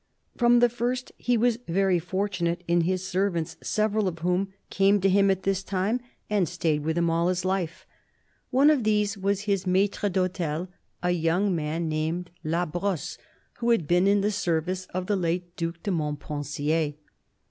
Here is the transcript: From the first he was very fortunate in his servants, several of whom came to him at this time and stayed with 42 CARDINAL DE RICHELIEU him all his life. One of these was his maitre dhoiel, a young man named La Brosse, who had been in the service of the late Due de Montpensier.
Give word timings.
From 0.35 0.61
the 0.61 0.67
first 0.69 1.11
he 1.15 1.37
was 1.37 1.59
very 1.67 1.99
fortunate 1.99 2.63
in 2.67 2.81
his 2.81 3.07
servants, 3.07 3.55
several 3.61 4.07
of 4.07 4.17
whom 4.17 4.51
came 4.71 4.99
to 4.99 5.07
him 5.07 5.29
at 5.29 5.43
this 5.43 5.61
time 5.61 5.99
and 6.27 6.49
stayed 6.49 6.83
with 6.83 6.95
42 6.97 7.05
CARDINAL 7.05 7.05
DE 7.05 7.05
RICHELIEU 7.05 7.13
him 7.13 7.21
all 7.21 7.27
his 7.27 7.45
life. 7.45 7.85
One 8.49 8.69
of 8.71 8.83
these 8.83 9.15
was 9.15 9.41
his 9.41 9.67
maitre 9.67 10.09
dhoiel, 10.09 10.69
a 11.03 11.11
young 11.11 11.55
man 11.55 11.87
named 11.87 12.31
La 12.43 12.65
Brosse, 12.65 13.19
who 13.59 13.69
had 13.69 13.87
been 13.87 14.07
in 14.07 14.21
the 14.21 14.31
service 14.31 14.87
of 14.87 15.05
the 15.05 15.15
late 15.15 15.55
Due 15.55 15.75
de 15.83 15.91
Montpensier. 15.91 16.95